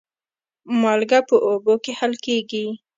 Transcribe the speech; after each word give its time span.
مالګه 0.81 1.19
په 1.29 1.35
اوبو 1.47 1.73
کې 1.83 1.91
حل 1.99 2.13
کېږي. 2.25 2.65